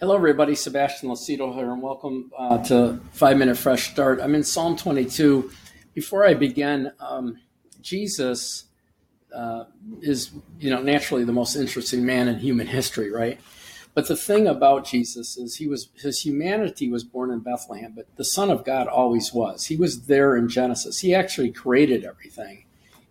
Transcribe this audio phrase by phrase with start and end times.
[0.00, 0.54] Hello, everybody.
[0.54, 4.20] Sebastian Lacido here, and welcome uh, to Five Minute Fresh Start.
[4.20, 5.50] I'm in Psalm 22.
[5.92, 7.40] Before I begin, um,
[7.80, 8.66] Jesus
[9.34, 9.64] uh,
[10.00, 10.30] is,
[10.60, 13.40] you know, naturally the most interesting man in human history, right?
[13.92, 18.06] But the thing about Jesus is he was his humanity was born in Bethlehem, but
[18.14, 19.66] the Son of God always was.
[19.66, 21.00] He was there in Genesis.
[21.00, 22.66] He actually created everything.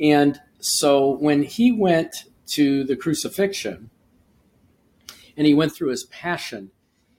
[0.00, 3.90] And so when he went to the crucifixion,
[5.36, 6.70] and he went through his passion.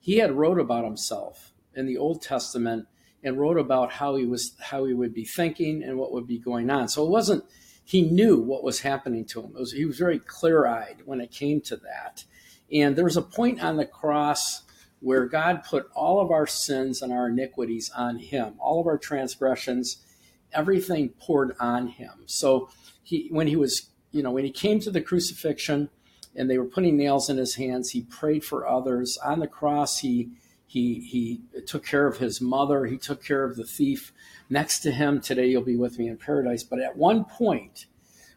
[0.00, 2.86] He had wrote about himself in the Old Testament
[3.22, 6.38] and wrote about how he was how he would be thinking and what would be
[6.38, 6.88] going on.
[6.88, 7.44] So it wasn't
[7.84, 9.54] he knew what was happening to him.
[9.54, 12.24] Was, he was very clear-eyed when it came to that.
[12.70, 14.62] And there was a point on the cross
[15.00, 18.98] where God put all of our sins and our iniquities on him, all of our
[18.98, 20.04] transgressions,
[20.52, 22.24] everything poured on him.
[22.26, 22.68] So
[23.02, 25.90] he when he was, you know, when he came to the crucifixion,
[26.38, 27.90] and they were putting nails in his hands.
[27.90, 29.18] He prayed for others.
[29.18, 30.30] On the cross, he
[30.66, 32.86] he he took care of his mother.
[32.86, 34.12] He took care of the thief
[34.48, 35.20] next to him.
[35.20, 36.62] Today you'll be with me in paradise.
[36.62, 37.86] But at one point,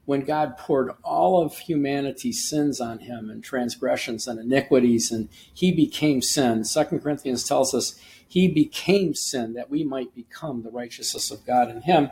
[0.05, 5.71] when God poured all of humanity's sins on him and transgressions and iniquities, and he
[5.71, 6.63] became sin.
[6.63, 11.69] Second Corinthians tells us he became sin that we might become the righteousness of God
[11.69, 12.09] in him.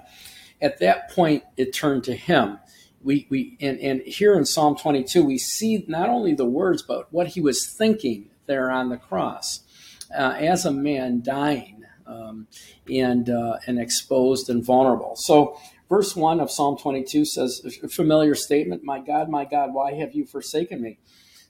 [0.61, 2.59] At that point, it turned to him
[3.01, 7.11] we, we and, and here in Psalm 22, we see not only the words, but
[7.11, 9.61] what he was thinking there on the cross
[10.17, 12.47] uh, as a man dying um,
[12.91, 15.13] and, uh, and exposed and vulnerable.
[15.15, 19.93] So, verse 1 of Psalm 22 says, a familiar statement, My God, my God, why
[19.93, 20.97] have you forsaken me?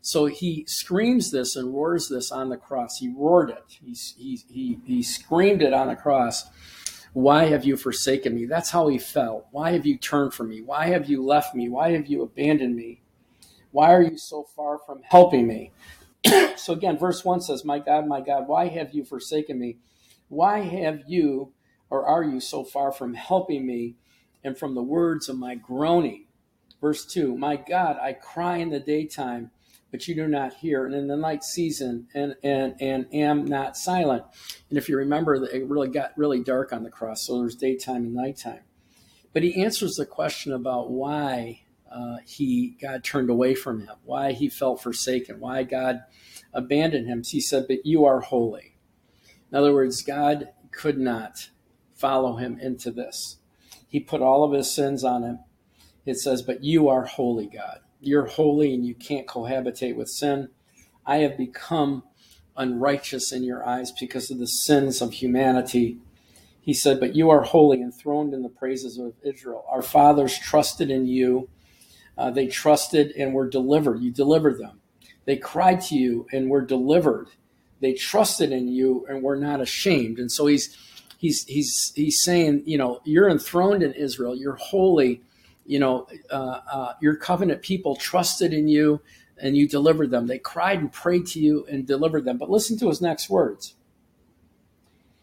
[0.02, 2.98] So he screams this and roars this on the cross.
[3.00, 3.64] He roared it.
[3.68, 6.46] He, he, he, he screamed it on the cross.
[7.14, 8.46] Why have you forsaken me?
[8.46, 9.48] That's how he felt.
[9.52, 10.62] Why have you turned from me?
[10.62, 11.70] Why have you left me?
[11.70, 13.02] Why have you abandoned me?
[13.72, 15.72] Why are you so far from helping me?
[16.56, 19.78] so again, verse 1 says, My God, my God, why have you forsaken me?
[20.28, 21.54] Why have you
[21.90, 23.96] or are you so far from helping me
[24.44, 26.28] and from the words of my groaning?
[26.82, 29.52] Verse 2 My God, I cry in the daytime
[29.92, 33.76] but you do not hear, and in the night season, and and and am not
[33.76, 34.24] silent.
[34.70, 38.04] And if you remember, it really got really dark on the cross, so there's daytime
[38.04, 38.62] and nighttime.
[39.34, 41.62] But he answers the question about why
[41.92, 46.02] uh, he God turned away from him, why he felt forsaken, why God
[46.54, 47.24] abandoned him.
[47.24, 48.76] He said, "But you are holy."
[49.52, 51.50] In other words, God could not
[51.96, 53.38] follow him into this.
[53.88, 55.40] He put all of his sins on him.
[56.06, 60.50] It says, "But you are holy, God." You're holy and you can't cohabitate with sin.
[61.06, 62.04] I have become
[62.56, 65.98] unrighteous in your eyes because of the sins of humanity.
[66.62, 69.66] He said, But you are holy, enthroned in the praises of Israel.
[69.70, 71.50] Our fathers trusted in you.
[72.18, 74.02] Uh, they trusted and were delivered.
[74.02, 74.82] You delivered them.
[75.26, 77.30] They cried to you and were delivered.
[77.80, 80.20] They trusted in you and were not ashamed.
[80.20, 80.76] And so he's
[81.18, 84.36] he's he's he's saying, you know, you're enthroned in Israel.
[84.36, 85.22] You're holy
[85.70, 89.02] you know, uh, uh, your covenant people trusted in you
[89.38, 90.26] and you delivered them.
[90.26, 92.40] They cried and prayed to you and delivered them.
[92.40, 93.76] But listen to his next words.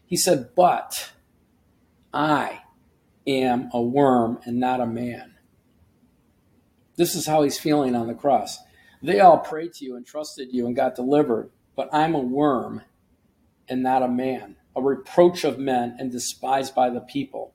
[0.07, 1.11] He said, But
[2.15, 2.61] I
[3.27, 5.35] am a worm and not a man.
[6.95, 8.59] This is how he's feeling on the cross.
[9.03, 12.83] They all prayed to you and trusted you and got delivered, but I'm a worm
[13.69, 17.53] and not a man, a reproach of men and despised by the people.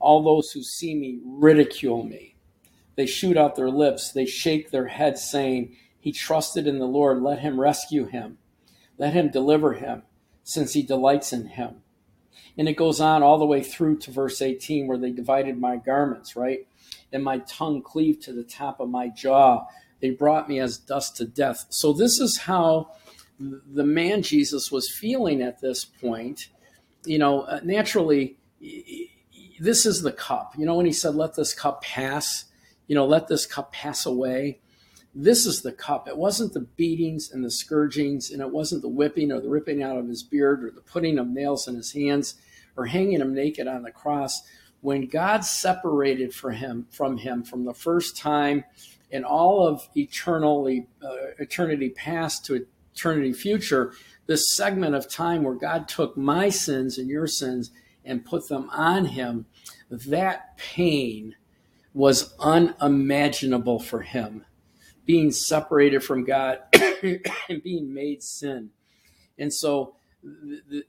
[0.00, 2.36] All those who see me ridicule me.
[2.96, 4.12] They shoot out their lips.
[4.12, 7.22] They shake their heads, saying, He trusted in the Lord.
[7.22, 8.38] Let him rescue him.
[8.98, 10.02] Let him deliver him,
[10.42, 11.82] since he delights in him.
[12.58, 15.76] And it goes on all the way through to verse 18, where they divided my
[15.76, 16.66] garments, right?
[17.12, 19.66] And my tongue cleaved to the top of my jaw.
[20.00, 21.66] They brought me as dust to death.
[21.70, 22.92] So, this is how
[23.38, 26.48] the man Jesus was feeling at this point.
[27.04, 28.36] You know, uh, naturally,
[29.60, 30.54] this is the cup.
[30.56, 32.46] You know, when he said, let this cup pass,
[32.86, 34.58] you know, let this cup pass away.
[35.14, 36.08] This is the cup.
[36.08, 39.82] It wasn't the beatings and the scourgings, and it wasn't the whipping or the ripping
[39.82, 42.36] out of his beard or the putting of nails in his hands
[42.76, 44.42] or hanging him naked on the cross.
[44.80, 48.64] When God separated for him from him from the first time
[49.10, 53.92] in all of eternally uh, eternity past to eternity future,
[54.26, 57.72] this segment of time where God took my sins and your sins
[58.04, 59.46] and put them on him,
[59.90, 61.34] that pain
[61.92, 64.44] was unimaginable for him.
[65.04, 66.60] Being separated from God
[67.02, 68.70] and being made sin.
[69.38, 69.96] And so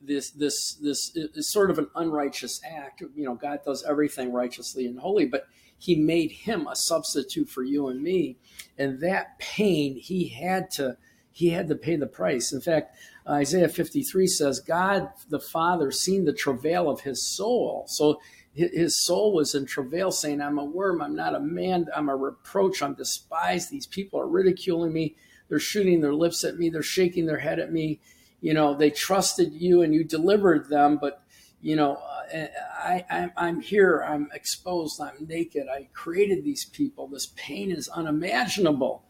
[0.02, 3.02] this this this is sort of an unrighteous act.
[3.02, 5.48] You know, God does everything righteously and holy, but
[5.78, 8.38] he made him a substitute for you and me.
[8.78, 10.98] And that pain he had to
[11.32, 12.52] he had to pay the price.
[12.52, 12.96] In fact,
[13.28, 17.86] Isaiah 53 says, God the Father seen the travail of his soul.
[17.88, 18.20] So
[18.54, 22.16] his soul was in travail, saying, I'm a worm, I'm not a man, I'm a
[22.16, 23.70] reproach, I'm despised.
[23.70, 25.16] These people are ridiculing me.
[25.48, 28.00] They're shooting their lips at me, they're shaking their head at me.
[28.42, 31.24] You know, they trusted you and you delivered them, but,
[31.62, 31.96] you know,
[32.34, 32.48] uh,
[32.78, 35.68] I, I, I'm here, I'm exposed, I'm naked.
[35.68, 37.08] I created these people.
[37.08, 39.04] This pain is unimaginable.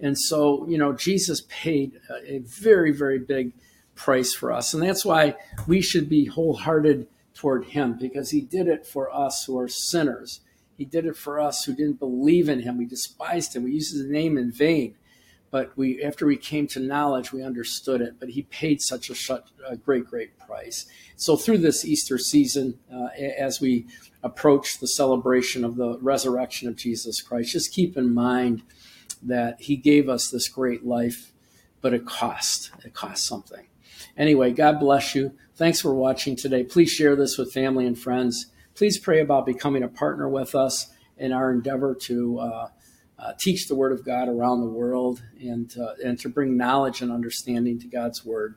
[0.00, 3.52] And so, you know, Jesus paid a very, very big
[3.94, 4.72] price for us.
[4.72, 5.34] And that's why
[5.66, 10.40] we should be wholehearted toward him because he did it for us who are sinners.
[10.76, 12.78] He did it for us who didn't believe in him.
[12.78, 13.64] We despised him.
[13.64, 14.94] We used his name in vain.
[15.50, 18.20] But we, after we came to knowledge, we understood it.
[18.20, 20.86] But he paid such a, a great, great price.
[21.16, 23.86] So through this Easter season, uh, as we
[24.22, 28.62] approach the celebration of the resurrection of Jesus Christ, just keep in mind
[29.22, 31.32] that he gave us this great life,
[31.80, 32.70] but it cost.
[32.84, 33.66] It cost something.
[34.16, 35.32] Anyway, God bless you.
[35.56, 36.64] Thanks for watching today.
[36.64, 38.46] Please share this with family and friends.
[38.74, 42.68] Please pray about becoming a partner with us in our endeavor to uh,
[43.18, 47.02] uh, teach the Word of God around the world and, uh, and to bring knowledge
[47.02, 48.54] and understanding to God's Word.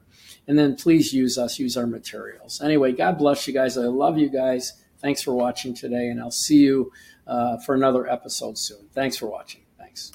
[0.47, 2.61] And then please use us, use our materials.
[2.61, 3.77] Anyway, God bless you guys.
[3.77, 4.73] I love you guys.
[4.99, 6.91] Thanks for watching today, and I'll see you
[7.25, 8.89] uh, for another episode soon.
[8.93, 9.61] Thanks for watching.
[9.79, 10.11] Thanks.